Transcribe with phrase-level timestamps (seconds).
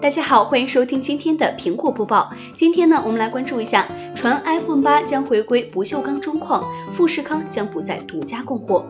[0.00, 2.32] 大家好，欢迎收听今天的苹果播报。
[2.54, 8.88] 今天呢，我们来关注一下，传 iPhone 八将回归不锈钢中框，富士康将不再独家供货。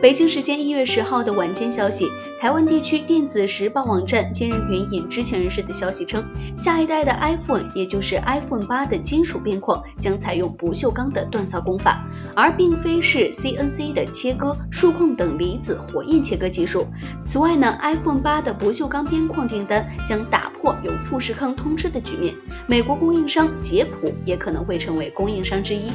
[0.00, 2.08] 北京时间一月十号的晚间消息，
[2.40, 6.24] 台湾地区电子时报网站今日援引知情人士的消息称，
[6.56, 12.04] 下一代的 iPhone，也就是 iPhone 八的金属边框将采用不锈钢的锻造工法，
[12.36, 16.86] 而并非是 CNC 的切割、数控等离子火焰切割技术。
[17.26, 22.36] 此外呢，iPhone 八的不锈钢边框订单将打破由富士康通知的局面，
[22.68, 25.90] 美国供应商捷普也可能会成为供应商之一。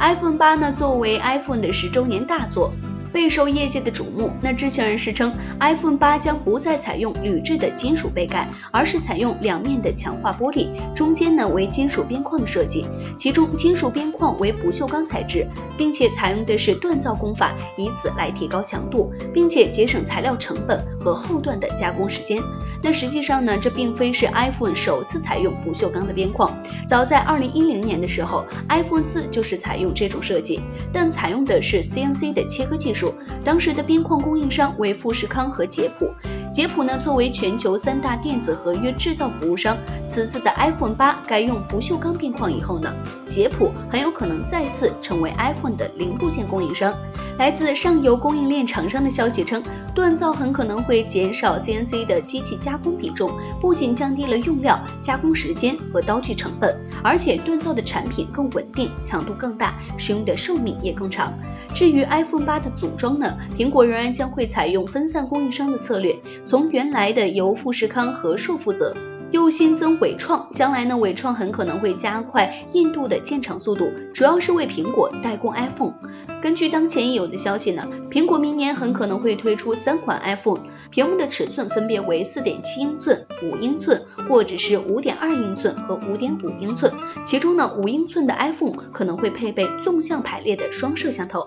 [0.00, 2.72] iPhone 八呢，作为 iPhone 的十周年大作。
[3.12, 4.30] 备受业界的瞩目。
[4.40, 12.86] 那知情人士称，iPhone 八将不再采用铝制的金属杯盖，而是采用两面的强化玻璃，中间呢为金属边框的设计。
[13.16, 15.46] 其中金属边框为不锈钢材质，
[15.76, 22.42] 并且采用的是锻造工法，以此来提高强度，并且节省材料成本和后段的加工时间。
[22.82, 26.50] 那实际上呢，这并非是 iPhone 首次采用不锈钢的边框，
[26.88, 30.60] 早在2010年的时候，iPhone 四就是采用这种设计，
[30.92, 33.01] 但采用的是 CNC 的切割技术。
[33.44, 36.12] 当时的边框供应商为富士康和捷普。
[36.52, 39.74] 捷普呢，作为全球三大电子合约制造服务商，
[40.06, 42.92] 此次的 iPhone 八改用不锈钢边框以后呢，
[43.26, 46.94] 捷普很有可能再次成为 iPhone 的零部件供应商。
[47.38, 49.62] 来自上游供应链厂商的消息称，
[49.94, 61.32] 锻造很可能会减少 CNC 的机器加工比重，不仅降低了用料、加工时间和刀具成本，而且锻造的产品更稳定、强度更大、使用的寿命也更长。
[61.72, 66.14] 至于 iPhone 八的组装呢，苹果仍然将会采用分散供应商的策略。
[66.44, 68.94] 从原来的由富士康和硕负责，
[69.30, 75.94] 又新增伟创，将来呢伟创很可能会加快印度的建厂速度，主要是为苹果代工 iPhone。
[76.42, 80.60] 根据当前已有的消息呢，苹果明年很可能会推出三款 iPhone，
[80.90, 86.92] 屏幕的尺寸分别为四点七英寸、五英寸，或者是五点二英寸和五点五英寸。
[87.24, 91.46] 其中呢，五英寸的 iPhone 可能会配备纵向排列的双摄像头。